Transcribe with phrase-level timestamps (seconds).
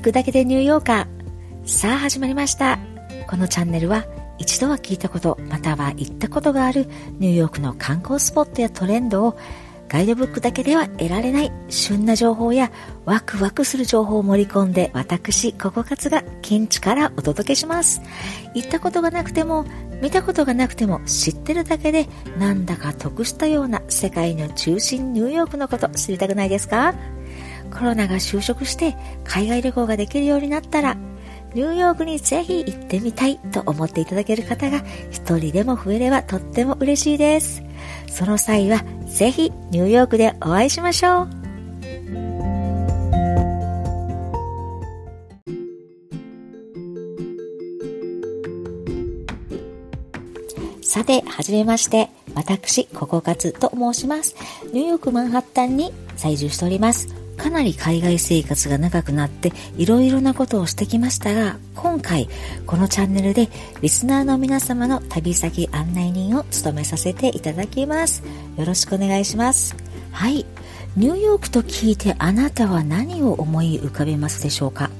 [0.00, 1.68] 聞くだけでニューヨーカー。
[1.68, 2.78] さあ始まりました。
[3.28, 4.06] このチャンネルは
[4.38, 6.88] 一度は聞いたこと、または行ったことがある
[7.18, 9.36] ニューヨークの観光スポットやトレンドを
[9.90, 12.72] ガイドブックだけでは得られない旬な情報や
[13.04, 18.00] ワクワクする情報を盛り込んで私、ココカツが現地からお届けします。
[18.54, 19.66] 行ったことがなくても、
[20.00, 22.08] 見たことがなくても知ってるだけで
[22.38, 26.94] なんだか得したような世界の中心ニューヨークのこと知りたくないですか？
[27.70, 30.96] コロナが就職して海外旅行ができるようになったら
[31.54, 37.62] ニューヨークにぜひ行ってみたいと思っていただける方が一人でも増えればとっても嬉しいです。
[38.08, 41.40] その際はぜひニューヨークでお会いしましょう。
[50.82, 52.08] さて、はじめまして。
[52.34, 54.34] 私、ココカツと申します。
[54.72, 57.19] ニューヨークマンハッタンに在住しております。
[57.40, 62.28] かなり海外生活が長くなっていろいろなことをしてきましたが今回
[62.66, 63.48] このチャンネルで
[63.80, 68.22] リスナーの皆様の旅先案内人を務めさせていただきます。
[68.58, 69.74] よろしくお願いします。
[70.12, 70.44] はい。
[70.96, 74.90] ニューヨークと聞いてあなたは何を思い浮かべますでしょうか？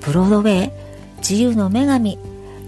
[0.00, 0.72] ブロードウェイ
[1.18, 2.18] 自由の女神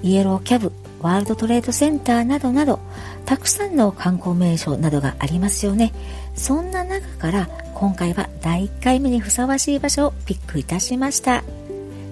[0.02, 2.80] イエローキャブワールドトレードセンターなどなど
[3.24, 5.92] たくさんの観光名所などがありますよね。
[6.34, 11.44] そんな中から今回は第1回目にふさわしい場所をピックいたしました。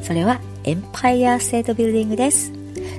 [0.03, 2.53] それはエンパイアステートビルディングです。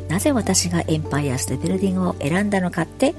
[0.09, 3.13] なぜ私がエンパイアステートビルディングを選んだのかって？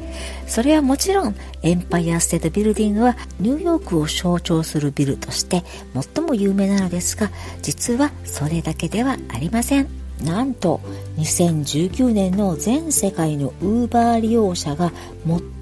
[0.48, 5.62] それはもちろんエンパイアステートビルディングはニューヨークを象徴するビルとして
[5.94, 7.30] 最も有名なのですが
[7.62, 10.05] 実はそれだけではありません。
[10.24, 10.80] なんと
[11.18, 14.92] 2019年の全世界のウーバー利用者が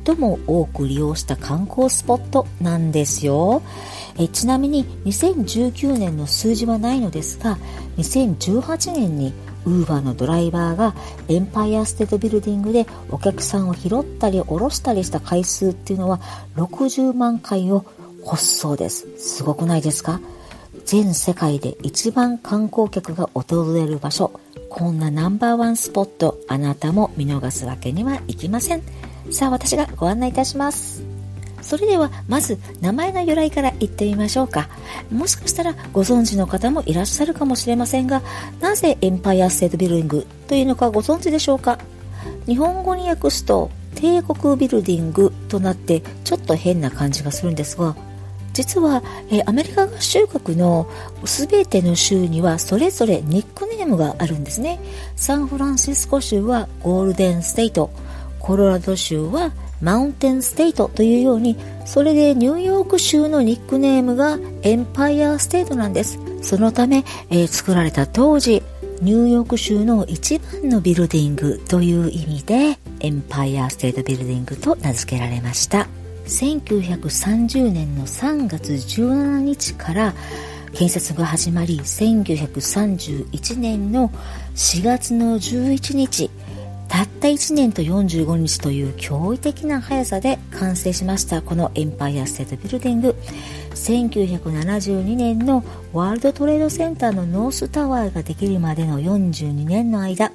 [0.07, 3.63] 最も多く利用した観光スポットなんですよ。
[4.17, 7.59] えちなみに2019年の数字はないのですが
[7.99, 9.33] 2018年に
[9.67, 10.95] ウーバーのドライバーが
[11.29, 16.21] エンパイアステートビルディングでお客さんを拾ったり降ろしたりした回数っていうのは
[16.57, 17.85] 60万回を
[18.25, 19.07] 超すそうです。
[19.19, 20.21] すごくないですか？
[20.85, 24.41] 全世界で一番観光客が訪れる場所。
[24.69, 28.83] こんなナンバーワンスポットあなたも見逃すわけにはいきません。
[29.31, 31.05] さあ私がご案内いたします。
[31.63, 34.69] それではまず名前の由来から言ってみましょうか。
[35.11, 38.23] もしかしたらご存知の方もいらっしゃるかもしれませんが
[38.61, 41.79] なぜエンパイアステートビルディングというのかご存知でしょうか。
[42.47, 47.95] 日本語に訳すと帝国ビルディングとなってちょっと変な感じがするんですが
[48.55, 50.89] 実は、えー、アメリカ合衆国の
[51.25, 54.81] 全ての州にはそれぞれニックネームがあるんですね。
[55.17, 57.91] サンフランシスコ州はゴールデンステイト。
[58.39, 61.57] コロラド州はマウンテンステイトというように
[61.87, 66.19] それでニューヨーク州のニックネームがエンパイアステートなんです。
[66.43, 68.63] そのため、えー、作られた当時
[69.01, 75.89] ニューヨーク州の一番のビルディングという意味でエンパイアステートビルディングと名付けられました。
[76.27, 80.15] 1930年の3月17日から
[80.73, 84.09] 建設が始まり1931年の
[84.55, 86.31] 4月の11日
[86.89, 91.43] たった1年と45日という驚異的な速さで完成しました。
[91.43, 93.17] このエンパイアステートビルディング。
[93.75, 100.31] 1972年のワールドトレードセンターのノースタワーができるまでの42年の間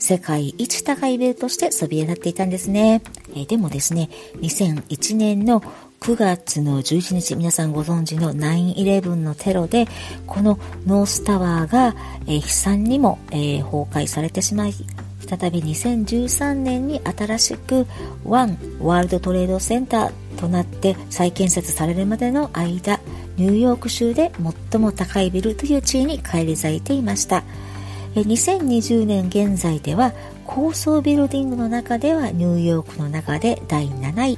[0.00, 3.02] 世界一高いビルとしてそびえ立っていたんですね。
[3.36, 4.08] え、でもですね、
[4.40, 5.60] 2001年の
[6.00, 9.86] 9月の11日、皆さんご存知の9-11のテロで、
[10.26, 11.94] このノースタワーが、
[12.26, 17.86] え、悲惨にも、え、崩壊されてしまい、再び2013年に新しく
[18.24, 22.98] ワンワールドトレードセンターとなって再建設されるまでの間、
[23.36, 24.32] ニューヨーク州で
[24.70, 27.44] 最も高いビルという地位に返り咲いていました。
[28.14, 30.12] 2020年現在では
[30.46, 34.36] 高層ビルディングの中ではニューヨークの中で第7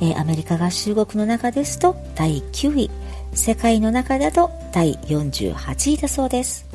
[0.00, 2.90] 位、アメリカ合衆国の中ですと第9位
[3.34, 6.73] 世界の中だと第48位だそうです。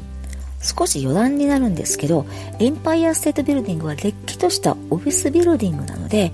[0.61, 2.25] 少し余談になるんですけど
[2.59, 6.31] エンパイアステートビルディングはれっきとしたオフィスビルディングなので、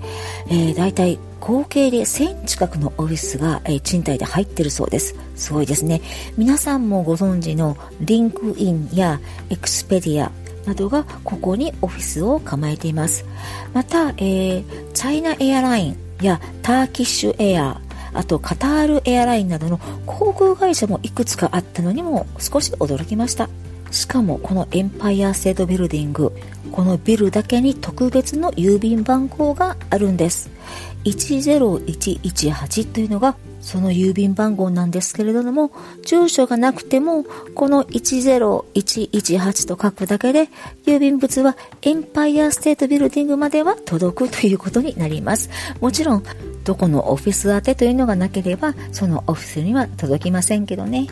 [0.48, 5.14] えー、大体合計で1000近くのオフィスが、えー、賃貸で入ってるそうです。
[5.36, 6.00] すごいですね。
[6.36, 9.20] 皆さんもご存知のリンクインや
[9.50, 10.32] エクスペディア
[10.66, 13.24] などがここにオフィスを構えています。
[13.72, 17.80] また、えー、チャイナエアラインやターキッシュエア
[18.12, 23.48] あとカタールエアラインなどの航空会社もいくつかあったのにも少し驚きました。
[23.96, 26.32] しかもこのエンパイアステートビルディング
[26.70, 30.50] このビルだけに特別の郵便番号があるんです
[31.04, 35.72] 10118というのがその郵便番号なんですけれども、
[36.04, 37.24] 住所がなくても、
[37.56, 40.48] この10118と書くだけで、
[40.84, 45.50] 郵便物はエンパイアステートビルディングまでは届くということになります。
[45.80, 46.22] もちろん、
[46.62, 51.08] どこのオフィス宛てというのがなければ、そのオフィスには届きませんけどね。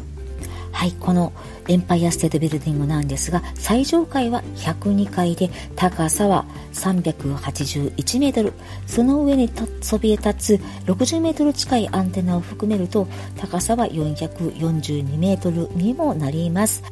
[0.71, 1.33] はい、この
[1.69, 8.53] エンパイアステートビルディングなんですが、最上階は102階で、高さは381メートル。
[8.87, 9.51] その上に
[9.81, 13.07] そびえ立つ60メートル近いアンテナを含めると、
[13.39, 16.83] 高さは442メートルにもなります。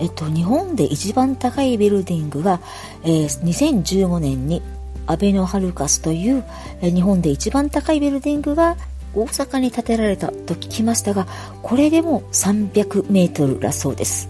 [0.00, 2.60] えっと、日本で一番高いビルディングが、
[3.04, 4.62] えー、2015年に
[5.06, 6.44] アベノハルカスという、
[6.82, 8.76] え、日本で一番高いビルディングが
[9.14, 11.26] 大阪に建てられたと聞きましたが、
[11.62, 14.28] これでも300メートルだそうです。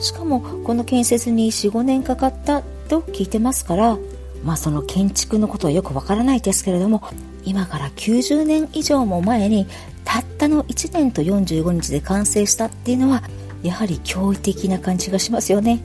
[0.00, 3.98] しかも、この建設に4、5年かかったと聞いてますから、
[4.44, 7.02] まあその建築のことはよくわからないですけれども、
[7.44, 9.66] 今から90年以上も前に、
[10.04, 13.22] たったの1年と45日で完成したっていうのは、
[13.62, 15.80] やはり驚異的な感じがしますよね。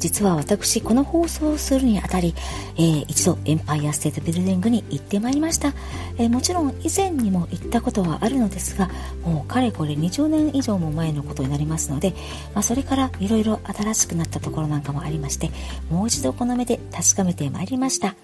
[0.00, 2.34] 実は私この放送をするにあたり、
[2.76, 5.74] えー、一度エンパイアステートビルディングに行ってまいりました、
[6.16, 8.90] えー、もちろん以前にも行ったことはあるのですが
[9.24, 12.14] もうかれこれ20年以上も前のことになりますので、
[12.54, 15.50] まあ、それからいろいろ新しくなったところなんかもありまして
[15.90, 18.16] もう一度この目で確かめてまいりました、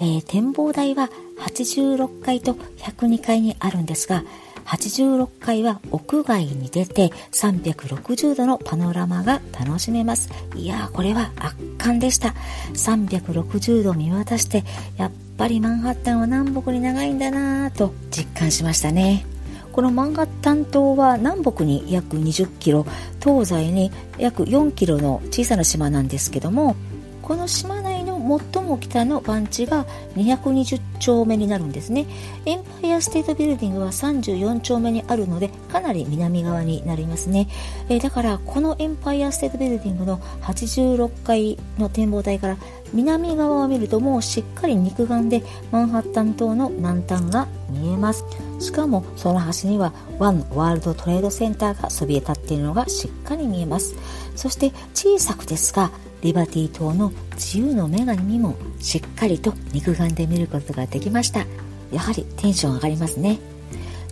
[0.00, 1.08] えー、展望台は
[1.38, 4.24] 86階と102階にあるんですが
[4.66, 10.30] 86階は屋外に出て360度のパノラマが楽しめます。
[10.54, 12.34] いやーこれは圧巻でした。
[12.74, 14.64] 360度見渡して、
[14.96, 19.26] やっぱりマンハッタンは南北に長いんだなぁと実感しましたね。
[19.72, 22.86] このマンハッタン島は南北に約20キロ、
[23.22, 26.76] 東西に約4キロの小さな島なんですけども、
[27.22, 27.91] この島内
[28.22, 29.86] 最も北の番地が
[30.16, 32.06] 220丁目になるんですね。
[32.46, 37.48] エンパイアステートビルディングは34丁目にあるのでかなり南側になりますね、
[37.88, 42.56] えー、だからこのエンパイアステートビルディングの86階の展望台から
[42.92, 48.24] 南側を見るともうしっかり肉眼でマンハッタン島の南端が見えます。
[48.60, 53.96] しかもその端にはワンワールドトレードセンターがそびえ立っているのがしっかり見えます。
[54.36, 55.90] そして小さくですが
[56.22, 61.44] リバティ島の自由の女神にもしっかりと肉眼で見ることができました。
[61.92, 63.38] やはりテンション上がりますね。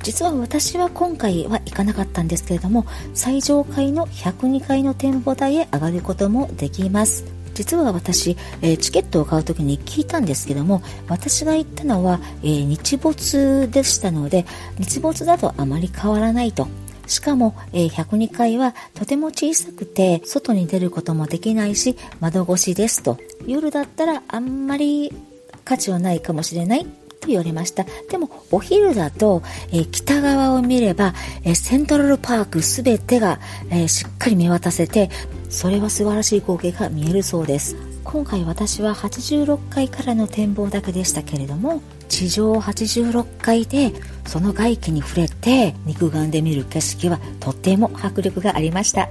[0.03, 7.25] 実は私は今回は行かなかったんですけれども最上階の102階の展望台へ上がることもできます。
[7.55, 14.47] 実は私、えー、チケットを買う時に聞いたんですけども私が行ったのは、えー、日没でしたので
[14.79, 16.69] 日没だとあまり変わらないと。
[17.07, 23.19] しかも、えー、102階はとても小さくて、外に出ることもできないし、窓越しですと。
[23.47, 25.13] 夜だったらあんまり
[25.65, 27.85] 価値はないかもしれないと言われました。
[28.11, 29.43] でも、お昼だと、
[29.73, 31.15] えー、北側を見れば、
[31.45, 33.39] えー、セントラルパークすべてが、
[33.71, 35.11] えー、しっかり見渡せて、
[35.49, 37.90] それは素晴らしい光景が見えるそうです。
[38.05, 43.93] 今回私は86階からの展望だけでしたけれども、地上86階で
[44.27, 49.09] その外気に触れて肉眼で見る景色はとっても迫力がありました。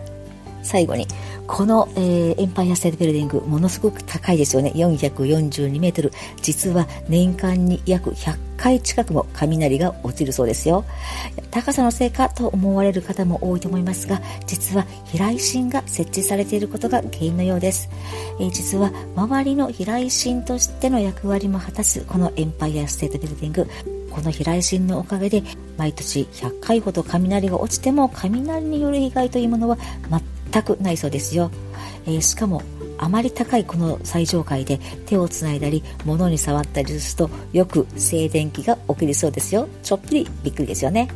[0.70, 1.08] 最後に
[1.48, 4.72] この、えー、エンパイアステートビルディングものすごく高いですよね。
[4.76, 6.14] 442メートル。
[6.44, 10.86] 実は年間に約100回近くも雷が落ちるそうですよ。
[11.50, 17.90] 高さのせいかと思われる方も多いと思いますが実は飛来芯が設置されていることが原因のようです、
[18.40, 23.68] えー、実は周りの飛来芯としての役割も果たすこのエンパイアステートビルディング
[24.12, 25.44] この飛来芯のおかげで
[25.78, 29.78] 毎年100回ほど雷が落ちても雷による被害というものは
[30.52, 31.52] 全くないそうですよ、
[32.06, 32.62] えー、しかも
[32.98, 41.10] あまり高いこの最上階で手をつないだり物に触ったりするとよく静電気が起きるそうですよちょっぴりびっくりですよね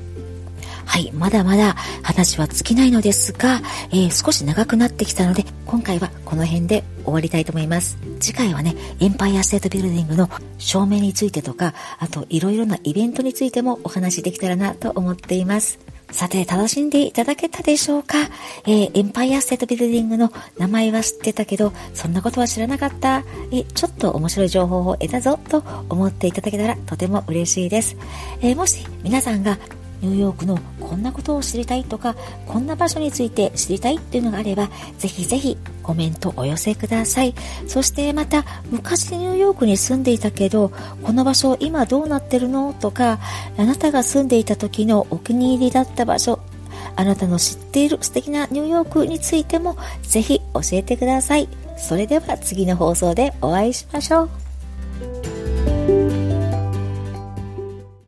[0.86, 3.62] はい、まだまだ話は尽きないのですが、
[3.92, 7.98] えー、少し長くなってきたので、今回はこの辺で終わりたいと思います。
[8.20, 15.80] 次回はね、エンパイアステートビルディングの照明についてとか、あといろいろなイベントについてもお話できたらなと思っています。
[16.14, 18.18] さて、楽しんでいただけたでしょうか、
[18.66, 23.24] えー、エンパイアステートビルディングの名前は知ってたけど、そんなことは知らなかった。
[23.52, 27.98] え、ちょっと面白い情報を得たぞ、と思っていただけたらとても嬉しいです。
[28.42, 29.58] えー、もし皆さんが
[30.04, 37.34] ニューヨークのこんなことを知りたいとか、こんな場所について知りたいっていうのがあれば、ぜひぜひコメントお寄せください。
[37.68, 40.72] そしてまた、昔ニューヨークに住んでいたけど、
[41.04, 43.20] この場所今どうなってるのとか、
[43.58, 46.40] あなたが住んでいた時のお気に入りだった場所、
[46.98, 51.48] あなたの知っている素敵なニューヨークについてもぜひ教えてください。
[51.78, 54.30] それでは次の放送でお会いしましょう。